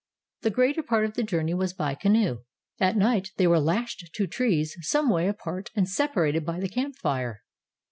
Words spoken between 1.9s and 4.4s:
canoe. At night they were lashed to